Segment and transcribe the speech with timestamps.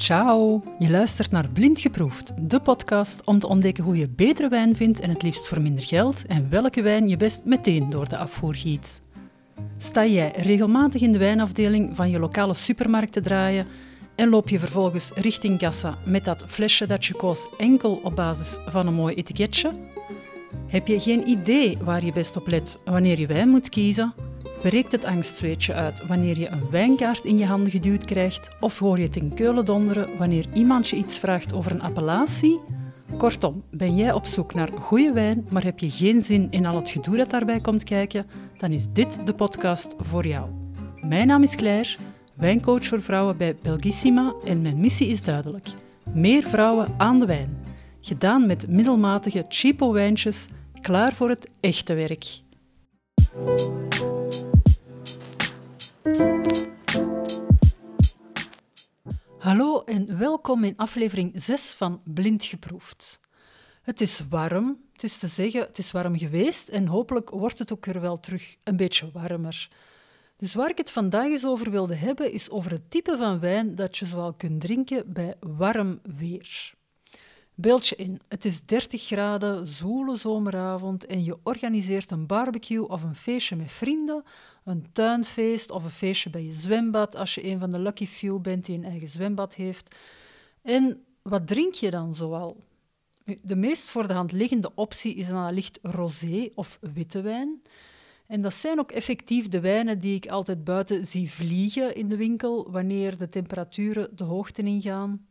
[0.00, 0.62] Ciao!
[0.78, 5.00] Je luistert naar Blind Geproefd, de podcast om te ontdekken hoe je betere wijn vindt
[5.00, 8.54] en het liefst voor minder geld en welke wijn je best meteen door de afvoer
[8.54, 9.02] giet.
[9.78, 13.66] Sta jij regelmatig in de wijnafdeling van je lokale supermarkt te draaien
[14.16, 18.58] en loop je vervolgens richting kassa met dat flesje dat je koos enkel op basis
[18.66, 19.72] van een mooi etiketje?
[20.66, 24.29] Heb je geen idee waar je best op let wanneer je wijn moet kiezen?
[24.62, 28.48] Breekt het angstzweetje uit wanneer je een wijnkaart in je handen geduwd krijgt?
[28.60, 32.60] Of hoor je het in keulen donderen wanneer iemand je iets vraagt over een appellatie?
[33.16, 36.76] Kortom, ben jij op zoek naar goede wijn, maar heb je geen zin in al
[36.76, 38.26] het gedoe dat daarbij komt kijken?
[38.58, 40.48] Dan is dit de podcast voor jou.
[41.00, 41.96] Mijn naam is Claire,
[42.34, 45.68] wijncoach voor vrouwen bij Belgissima en mijn missie is duidelijk.
[46.12, 47.58] Meer vrouwen aan de wijn.
[48.00, 50.46] Gedaan met middelmatige cheapo wijntjes,
[50.80, 52.42] klaar voor het echte werk.
[59.40, 63.20] Hallo en welkom in aflevering 6 van Blind Geproefd.
[63.82, 67.72] Het is warm, het is te zeggen, het is warm geweest en hopelijk wordt het
[67.72, 69.68] ook weer wel terug een beetje warmer.
[70.36, 73.74] Dus waar ik het vandaag eens over wilde hebben, is over het type van wijn
[73.74, 76.74] dat je zoal kunt drinken bij warm weer.
[77.60, 83.02] Beeld je in, het is 30 graden, zoele zomeravond en je organiseert een barbecue of
[83.02, 84.22] een feestje met vrienden,
[84.64, 88.40] een tuinfeest of een feestje bij je zwembad als je een van de lucky few
[88.40, 89.94] bent die een eigen zwembad heeft.
[90.62, 92.56] En wat drink je dan zoal?
[93.42, 97.62] De meest voor de hand liggende optie is dan licht rosé of witte wijn.
[98.26, 102.16] En dat zijn ook effectief de wijnen die ik altijd buiten zie vliegen in de
[102.16, 105.28] winkel wanneer de temperaturen de hoogte ingaan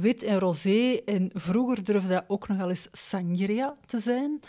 [0.00, 1.00] wit en rosé.
[1.04, 4.40] En vroeger durfde dat ook nogal eens sangria te zijn.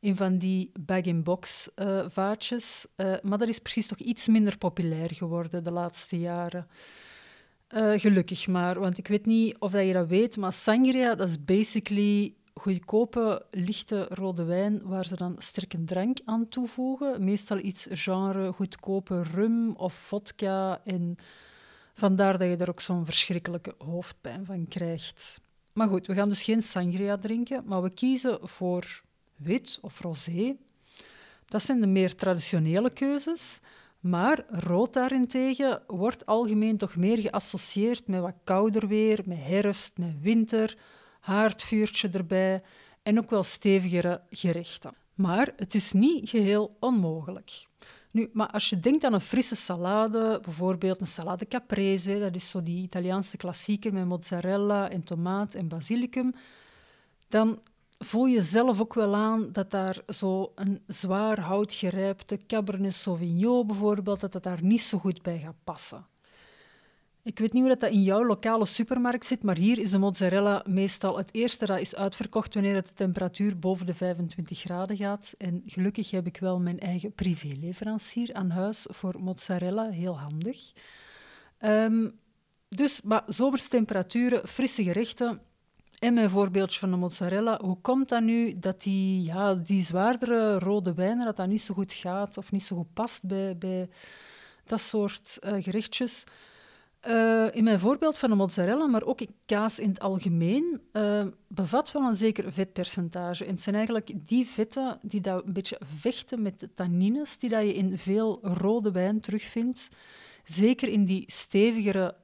[0.00, 2.86] In van die bag-in-box uh, vaatjes.
[2.96, 6.66] Uh, maar dat is precies toch iets minder populair geworden de laatste jaren.
[7.74, 11.28] Uh, gelukkig maar, want ik weet niet of dat je dat weet, maar sangria dat
[11.28, 17.24] is basically goedkope, lichte rode wijn waar ze dan sterke drank aan toevoegen.
[17.24, 21.16] Meestal iets genre goedkope rum of vodka en
[21.94, 25.40] Vandaar dat je er ook zo'n verschrikkelijke hoofdpijn van krijgt.
[25.72, 29.02] Maar goed, we gaan dus geen sangria drinken, maar we kiezen voor
[29.36, 30.56] wit of rosé.
[31.46, 33.60] Dat zijn de meer traditionele keuzes.
[34.00, 40.20] Maar rood daarentegen wordt algemeen toch meer geassocieerd met wat kouder weer, met herfst, met
[40.20, 40.76] winter,
[41.20, 42.62] haardvuurtje erbij
[43.02, 44.94] en ook wel stevigere gerechten.
[45.14, 47.66] Maar het is niet geheel onmogelijk.
[48.12, 52.50] Nu, maar als je denkt aan een frisse salade, bijvoorbeeld een salade caprese, dat is
[52.50, 56.34] zo die Italiaanse klassieker met mozzarella en tomaat en basilicum,
[57.28, 57.60] dan
[57.98, 64.20] voel je zelf ook wel aan dat daar zo een zwaar houtgerijpte Cabernet Sauvignon bijvoorbeeld,
[64.20, 66.06] dat dat daar niet zo goed bij gaat passen.
[67.24, 70.64] Ik weet niet hoe dat in jouw lokale supermarkt zit, maar hier is de mozzarella
[70.66, 75.34] meestal het eerste dat is uitverkocht wanneer het de temperatuur boven de 25 graden gaat.
[75.38, 80.72] En gelukkig heb ik wel mijn eigen privéleverancier aan huis voor mozzarella, heel handig.
[81.60, 82.18] Um,
[82.68, 85.40] dus, maar zomerstemperaturen, frisse gerechten.
[85.98, 87.58] En mijn voorbeeldje van de mozzarella.
[87.60, 91.74] Hoe komt dat nu dat die, ja, die zwaardere rode wijnen, dat dat niet zo
[91.74, 93.88] goed gaat of niet zo goed past bij, bij
[94.64, 96.24] dat soort uh, gerechtjes?
[97.08, 101.92] Uh, in mijn voorbeeld van de mozzarella, maar ook kaas in het algemeen, uh, bevat
[101.92, 103.44] wel een zeker vetpercentage.
[103.44, 107.50] En het zijn eigenlijk die vetten die dat een beetje vechten met de tannines die
[107.50, 109.88] dat je in veel rode wijn terugvindt.
[110.44, 112.14] Zeker in die stevigere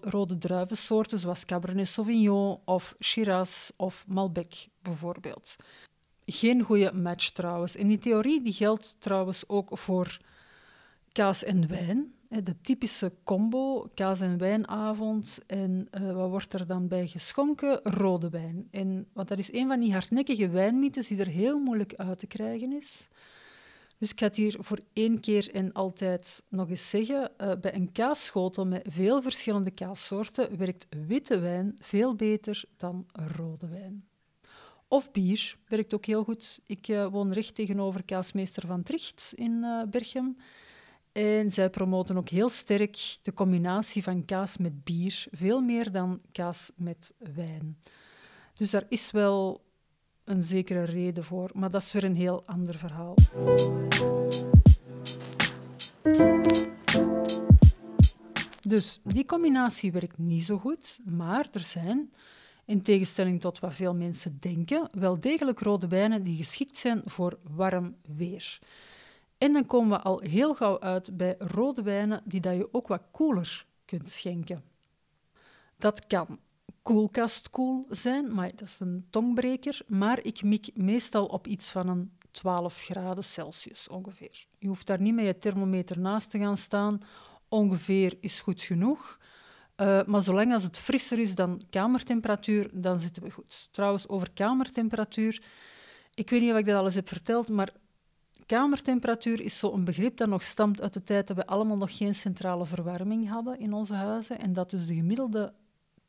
[0.00, 5.56] rode druivensoorten, zoals Cabernet Sauvignon of Shiraz of Malbec bijvoorbeeld.
[6.26, 7.76] Geen goede match trouwens.
[7.76, 10.18] En die theorie die geldt trouwens ook voor
[11.12, 12.12] kaas en wijn.
[12.28, 15.38] De typische combo, kaas- en wijnavond.
[15.46, 17.80] En uh, wat wordt er dan bij geschonken?
[17.82, 18.68] Rode wijn.
[18.70, 22.26] En, want dat is een van die hardnekkige wijnmythes die er heel moeilijk uit te
[22.26, 23.08] krijgen is.
[23.98, 27.30] Dus ik ga het hier voor één keer en altijd nog eens zeggen.
[27.40, 33.06] Uh, bij een kaasschotel met veel verschillende kaassoorten werkt witte wijn veel beter dan
[33.36, 34.04] rode wijn.
[34.88, 36.60] Of bier werkt ook heel goed.
[36.66, 40.36] Ik uh, woon recht tegenover kaasmeester Van Tricht in Berchem.
[41.18, 46.20] En zij promoten ook heel sterk de combinatie van kaas met bier, veel meer dan
[46.32, 47.78] kaas met wijn.
[48.54, 49.64] Dus daar is wel
[50.24, 53.14] een zekere reden voor, maar dat is weer een heel ander verhaal.
[58.60, 62.12] Dus die combinatie werkt niet zo goed, maar er zijn,
[62.64, 67.38] in tegenstelling tot wat veel mensen denken, wel degelijk rode wijnen die geschikt zijn voor
[67.42, 68.58] warm weer.
[69.38, 72.88] En dan komen we al heel gauw uit bij rode wijnen die dat je ook
[72.88, 74.62] wat koeler kunt schenken.
[75.76, 76.38] Dat kan
[76.82, 79.80] koelkastkoel zijn, maar dat is een tongbreker.
[79.86, 84.46] Maar ik mik meestal op iets van een 12 graden Celsius ongeveer.
[84.58, 86.98] Je hoeft daar niet met je thermometer naast te gaan staan.
[87.48, 89.18] Ongeveer is goed genoeg.
[89.76, 93.68] Uh, maar zolang als het frisser is dan kamertemperatuur, dan zitten we goed.
[93.70, 95.42] Trouwens, over kamertemperatuur,
[96.14, 97.72] ik weet niet of ik dat al eens heb verteld, maar
[98.48, 102.14] kamertemperatuur is zo'n begrip dat nog stamt uit de tijd dat we allemaal nog geen
[102.14, 105.52] centrale verwarming hadden in onze huizen en dat dus de gemiddelde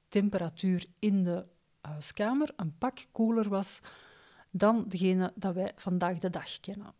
[0.07, 1.45] temperatuur in de
[1.81, 3.79] huiskamer een pak koeler was
[4.51, 6.93] dan degene dat wij vandaag de dag kennen.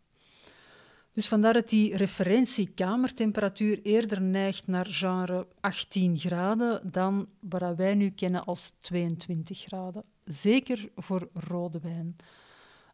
[1.12, 8.10] Dus vandaar dat die referentiekamertemperatuur eerder neigt naar genre 18 graden dan wat wij nu
[8.10, 10.02] kennen als 22 graden.
[10.24, 12.16] Zeker voor rode wijn.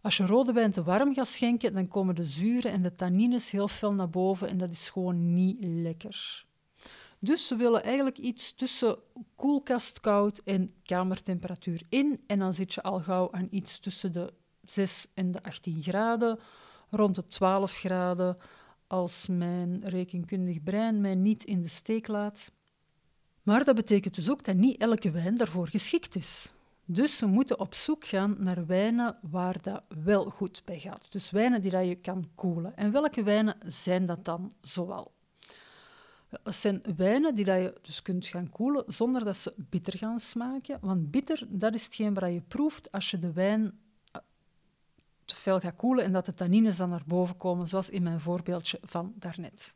[0.07, 3.51] Als je rode wijn te warm gaat schenken, dan komen de zuren en de tannines
[3.51, 6.47] heel fel naar boven en dat is gewoon niet lekker.
[7.19, 8.99] Dus we willen eigenlijk iets tussen
[9.35, 12.21] koelkast koud en kamertemperatuur in.
[12.27, 14.33] En dan zit je al gauw aan iets tussen de
[14.65, 16.39] 6 en de 18 graden,
[16.91, 18.37] rond de 12 graden,
[18.87, 22.53] als mijn rekenkundig brein mij niet in de steek laat.
[23.43, 26.55] Maar dat betekent dus ook dat niet elke wijn daarvoor geschikt is.
[26.89, 31.13] Dus we moeten op zoek gaan naar wijnen waar dat wel goed bij gaat.
[31.13, 32.77] Dus wijnen die dat je kan koelen.
[32.77, 35.15] En welke wijnen zijn dat dan zoal?
[36.43, 40.21] Dat zijn wijnen die dat je dus kunt gaan koelen zonder dat ze bitter gaan
[40.21, 40.79] smaken.
[40.81, 43.79] Want bitter, dat is hetgeen wat je proeft als je de wijn
[44.13, 44.21] eh,
[45.25, 48.21] te veel gaat koelen en dat de tannines dan naar boven komen, zoals in mijn
[48.21, 49.75] voorbeeldje van daarnet.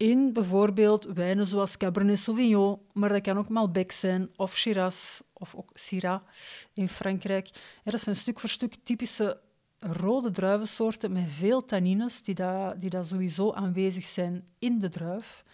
[0.00, 5.54] In bijvoorbeeld wijnen zoals Cabernet Sauvignon, maar dat kan ook Malbec zijn, of Shiraz, of
[5.54, 6.20] ook Syrah
[6.72, 7.50] in Frankrijk.
[7.84, 9.40] dat zijn stuk voor stuk typische
[9.78, 15.44] rode druivensoorten met veel tannines, die, dat, die dat sowieso aanwezig zijn in de druif.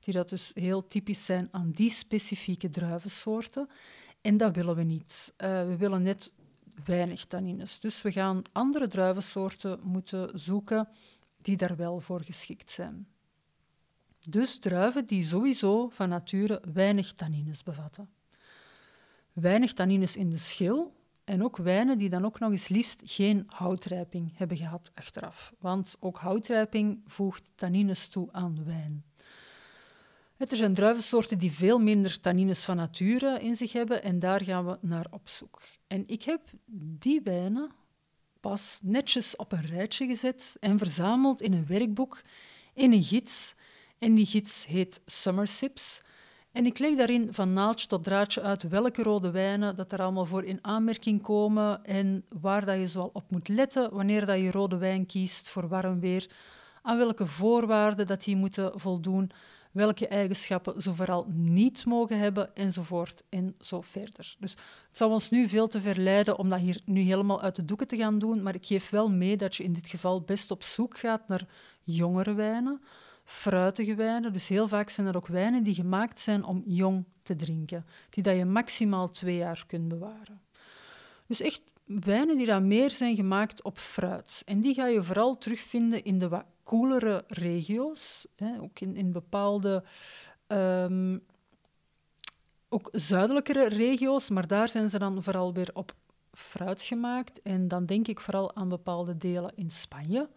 [0.00, 3.68] Die dat dus heel typisch zijn aan die specifieke druivensoorten.
[4.20, 5.32] En dat willen we niet.
[5.38, 6.32] Uh, we willen net
[6.84, 7.80] weinig tannines.
[7.80, 10.88] Dus we gaan andere druivensoorten moeten zoeken
[11.42, 13.13] die daar wel voor geschikt zijn.
[14.28, 18.08] Dus druiven die sowieso van nature weinig tannines bevatten.
[19.32, 20.92] Weinig tannines in de schil,
[21.24, 25.52] en ook wijnen die dan ook nog eens liefst geen houtrijping hebben gehad achteraf.
[25.58, 29.04] Want ook houtrijping voegt tannines toe aan wijn.
[30.36, 34.66] Er zijn druivensoorten die veel minder tannines van nature in zich hebben en daar gaan
[34.66, 35.62] we naar op zoek.
[35.86, 36.40] En ik heb
[36.98, 37.70] die wijnen
[38.40, 42.22] pas netjes op een rijtje gezet en verzameld in een werkboek,
[42.74, 43.54] in een gids.
[43.98, 46.02] En die gids heet Summer Sips.
[46.52, 50.26] En ik leg daarin van naaldje tot draadje uit welke rode wijnen dat er allemaal
[50.26, 54.50] voor in aanmerking komen en waar dat je zoal op moet letten wanneer dat je
[54.50, 56.30] rode wijn kiest voor warm weer,
[56.82, 59.30] aan welke voorwaarden dat die moeten voldoen,
[59.72, 64.34] welke eigenschappen ze vooral niet mogen hebben, enzovoort en zo verder.
[64.38, 64.50] Dus
[64.88, 67.88] het zou ons nu veel te verleiden om dat hier nu helemaal uit de doeken
[67.88, 70.62] te gaan doen, maar ik geef wel mee dat je in dit geval best op
[70.62, 71.46] zoek gaat naar
[71.82, 72.80] jongere wijnen,
[73.24, 74.32] fruitige wijnen.
[74.32, 78.22] Dus heel vaak zijn er ook wijnen die gemaakt zijn om jong te drinken, die
[78.22, 80.40] dat je maximaal twee jaar kunt bewaren.
[81.26, 84.42] Dus echt wijnen die dan meer zijn gemaakt op fruit.
[84.46, 89.12] En die ga je vooral terugvinden in de wat koelere regio's, hè, ook in, in
[89.12, 89.84] bepaalde
[90.48, 91.22] um,
[92.68, 95.94] ook zuidelijkere regio's, maar daar zijn ze dan vooral weer op
[96.32, 97.42] fruit gemaakt.
[97.42, 100.28] En dan denk ik vooral aan bepaalde delen in Spanje,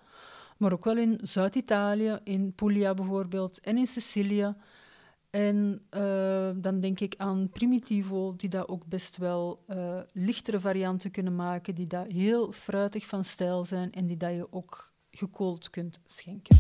[0.58, 4.56] maar ook wel in Zuid-Italië, in Puglia bijvoorbeeld, en in Sicilië.
[5.30, 11.12] En uh, dan denk ik aan Primitivo, die daar ook best wel uh, lichtere varianten
[11.12, 15.70] kunnen maken, die daar heel fruitig van stijl zijn en die dat je ook gekoold
[15.70, 16.58] kunt schenken.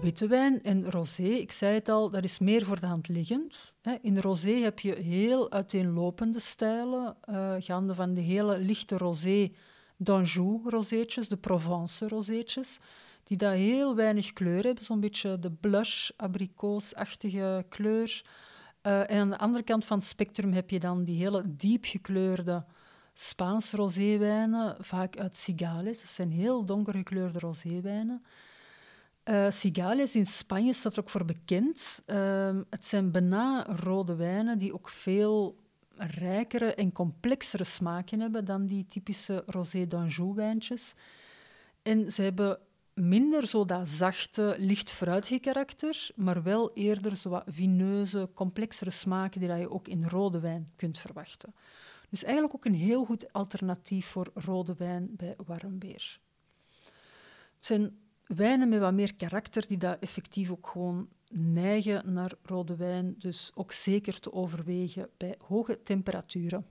[0.00, 3.72] Witte wijn en rosé, ik zei het al, dat is meer voor de hand liggend.
[4.00, 9.52] In rosé heb je heel uiteenlopende stijlen, uh, gaande van de hele lichte rosé
[9.96, 12.78] d'Anjou roséetjes, de Provence roséetjes,
[13.24, 18.24] die daar heel weinig kleur hebben, zo'n beetje de blush, abrikoosachtige kleur.
[18.82, 21.84] Uh, en aan de andere kant van het spectrum heb je dan die hele diep
[21.84, 22.64] gekleurde
[23.14, 26.00] Spaanse roséwijnen, vaak uit Cigales.
[26.00, 28.22] Dat zijn heel donker gekleurde roséwijnen.
[29.28, 32.02] Uh, Cigales in Spanje staat er ook voor bekend.
[32.06, 35.56] Uh, het zijn bijna rode wijnen die ook veel
[35.96, 40.94] rijkere en complexere smaken hebben dan die typische rosé d'Anjou wijntjes.
[41.82, 42.58] En ze hebben
[42.94, 49.52] minder zo dat zachte, licht fruitige karakter, maar wel eerder zo vineuze, complexere smaken die
[49.52, 51.54] je ook in rode wijn kunt verwachten.
[52.08, 56.20] Dus eigenlijk ook een heel goed alternatief voor rode wijn bij warm weer.
[57.54, 62.76] Het zijn wijnen met wat meer karakter, die dat effectief ook gewoon neigen naar rode
[62.76, 66.66] wijn, dus ook zeker te overwegen bij hoge temperaturen.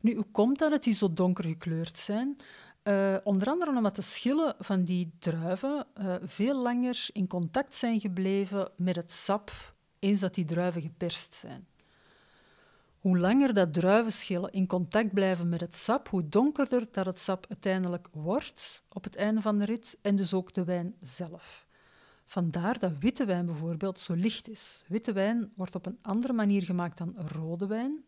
[0.00, 2.36] Nu, hoe komt dat dat die zo donker gekleurd zijn?
[2.84, 8.00] Uh, onder andere omdat de schillen van die druiven uh, veel langer in contact zijn
[8.00, 11.66] gebleven met het sap eens dat die druiven geperst zijn.
[13.00, 17.46] Hoe langer dat druivenschillen in contact blijven met het sap, hoe donkerder dat het sap
[17.48, 21.66] uiteindelijk wordt op het einde van de rit en dus ook de wijn zelf.
[22.24, 24.84] Vandaar dat witte wijn bijvoorbeeld zo licht is.
[24.88, 28.04] Witte wijn wordt op een andere manier gemaakt dan rode wijn.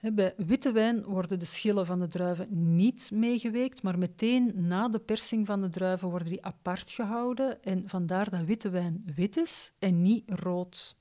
[0.00, 4.98] Bij witte wijn worden de schillen van de druiven niet meegeweekt, maar meteen na de
[4.98, 7.62] persing van de druiven worden die apart gehouden.
[7.62, 10.96] En vandaar dat witte wijn wit is en niet rood.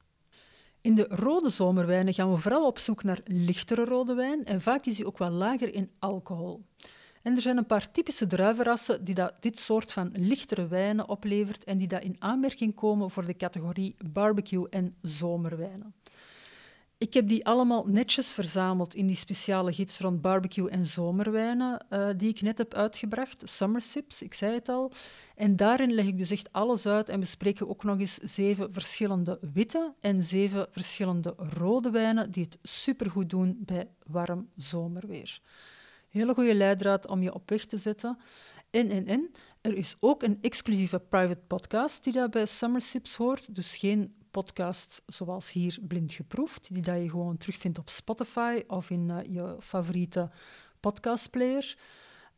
[0.86, 4.86] In de rode zomerwijnen gaan we vooral op zoek naar lichtere rode wijn en vaak
[4.86, 6.66] is die ook wel lager in alcohol.
[7.22, 11.64] En er zijn een paar typische druivenrassen die dat, dit soort van lichtere wijnen oplevert
[11.64, 15.94] en die dat in aanmerking komen voor de categorie barbecue en zomerwijnen.
[16.98, 22.10] Ik heb die allemaal netjes verzameld in die speciale gids rond barbecue en zomerwijnen uh,
[22.18, 24.92] die ik net heb uitgebracht, Summer Sips, ik zei het al.
[25.36, 29.40] En daarin leg ik dus echt alles uit en bespreken ook nog eens zeven verschillende
[29.54, 35.42] witte en zeven verschillende rode wijnen die het supergoed doen bij warm zomerweer.
[36.10, 38.18] Hele goede leidraad om je op weg te zetten.
[38.70, 43.16] En, en, en, er is ook een exclusieve private podcast die daar bij Summer Sips
[43.16, 48.64] hoort, dus geen podcast zoals hier Blind Geproefd, die dat je gewoon terugvindt op Spotify
[48.68, 50.30] of in uh, je favoriete
[50.80, 51.78] podcastplayer.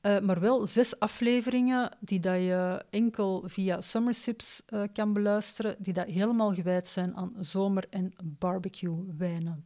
[0.02, 5.94] Uh, maar wel zes afleveringen die dat je enkel via Summersips uh, kan beluisteren, die
[5.94, 9.66] dat helemaal gewijd zijn aan zomer- en barbecue-wijnen.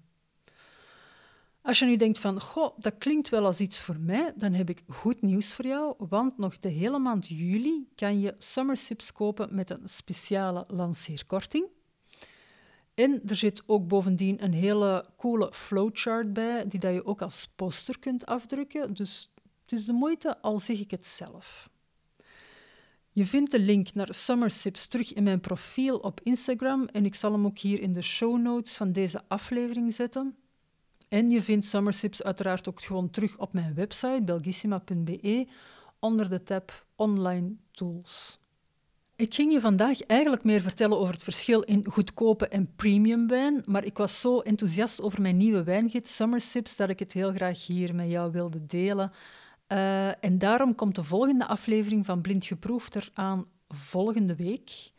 [1.62, 4.70] Als je nu denkt van, goh, dat klinkt wel als iets voor mij, dan heb
[4.70, 9.56] ik goed nieuws voor jou, want nog de hele maand juli kan je Summersips kopen
[9.56, 11.80] met een speciale lanceerkorting.
[13.02, 17.48] En er zit ook bovendien een hele coole flowchart bij, die dat je ook als
[17.56, 18.94] poster kunt afdrukken.
[18.94, 19.32] Dus
[19.62, 21.70] het is de moeite, al zeg ik het zelf.
[23.12, 27.16] Je vindt de link naar Summer Sips terug in mijn profiel op Instagram en ik
[27.16, 30.36] zal hem ook hier in de show notes van deze aflevering zetten.
[31.08, 35.48] En je vindt Summer Sips uiteraard ook gewoon terug op mijn website belgissima.be
[36.00, 38.40] onder de tab Online Tools.
[39.22, 43.64] Ik ging je vandaag eigenlijk meer vertellen over het verschil in goedkope en premium wijn,
[43.66, 47.32] maar ik was zo enthousiast over mijn nieuwe wijngids Summer Sips dat ik het heel
[47.32, 49.12] graag hier met jou wilde delen.
[49.68, 54.92] Uh, en daarom komt de volgende aflevering van Blind Geproefd eraan volgende week.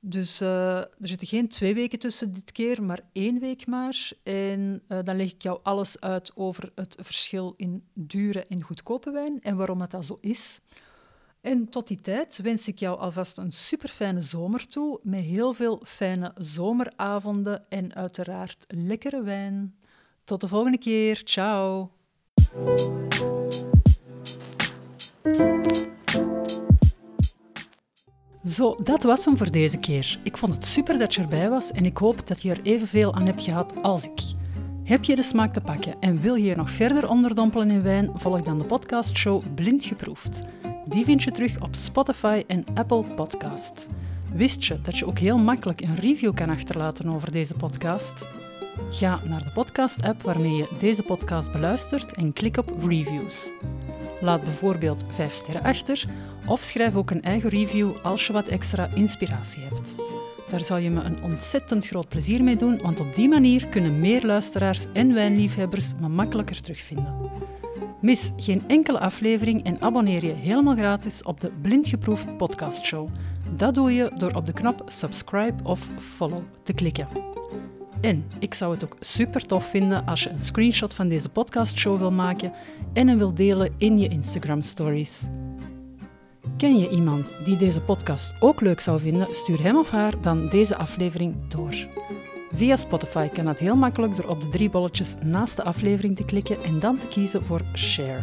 [0.00, 4.10] Dus uh, er zitten geen twee weken tussen dit keer, maar één week maar.
[4.22, 9.10] En uh, dan leg ik jou alles uit over het verschil in dure en goedkope
[9.10, 10.60] wijn en waarom dat, dat zo is.
[11.40, 15.52] En tot die tijd wens ik jou alvast een super fijne zomer toe, met heel
[15.52, 19.74] veel fijne zomeravonden en uiteraard lekkere wijn.
[20.24, 21.20] Tot de volgende keer.
[21.24, 21.90] Ciao.
[28.44, 30.20] Zo, dat was hem voor deze keer.
[30.22, 33.14] Ik vond het super dat je erbij was en ik hoop dat je er evenveel
[33.14, 34.20] aan hebt gehad als ik.
[34.84, 38.10] Heb je de smaak te pakken en wil je nog verder onderdompelen in wijn?
[38.14, 40.42] Volg dan de podcastshow Blind Geproefd.
[40.90, 43.86] Die vind je terug op Spotify en Apple Podcasts.
[44.32, 48.28] Wist je dat je ook heel makkelijk een review kan achterlaten over deze podcast?
[48.90, 53.50] Ga naar de podcast-app waarmee je deze podcast beluistert en klik op reviews.
[54.20, 56.04] Laat bijvoorbeeld 5 sterren achter
[56.46, 59.96] of schrijf ook een eigen review als je wat extra inspiratie hebt.
[60.48, 64.00] Daar zou je me een ontzettend groot plezier mee doen, want op die manier kunnen
[64.00, 67.14] meer luisteraars en wijnliefhebbers me makkelijker terugvinden.
[68.00, 73.08] Mis geen enkele aflevering en abonneer je helemaal gratis op de Blindgeproefd podcastshow.
[73.56, 77.08] Dat doe je door op de knop subscribe of follow te klikken.
[78.00, 81.98] En ik zou het ook super tof vinden als je een screenshot van deze podcastshow
[81.98, 82.52] wil maken
[82.92, 85.26] en hem wil delen in je Instagram stories.
[86.56, 89.26] Ken je iemand die deze podcast ook leuk zou vinden?
[89.30, 91.74] Stuur hem of haar dan deze aflevering door.
[92.52, 96.24] Via Spotify kan dat heel makkelijk door op de drie bolletjes naast de aflevering te
[96.24, 98.22] klikken en dan te kiezen voor Share.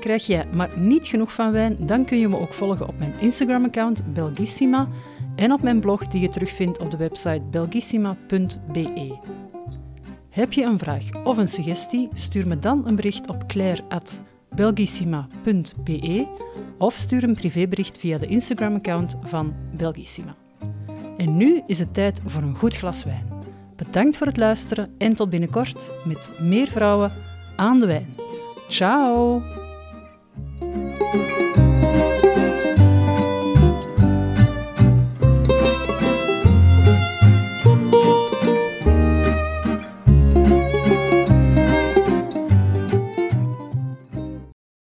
[0.00, 3.14] Krijg jij maar niet genoeg van wijn, dan kun je me ook volgen op mijn
[3.20, 4.88] Instagram-account Belgissima
[5.36, 9.18] en op mijn blog die je terugvindt op de website belgissima.be.
[10.30, 12.08] Heb je een vraag of een suggestie?
[12.12, 16.26] Stuur me dan een bericht op claire.belgissima.be
[16.78, 20.39] of stuur een privébericht via de Instagram-account van Belgissima.
[21.20, 23.28] En nu is het tijd voor een goed glas wijn.
[23.76, 27.12] Bedankt voor het luisteren en tot binnenkort met meer vrouwen
[27.56, 28.14] aan de wijn.
[28.68, 29.42] Ciao!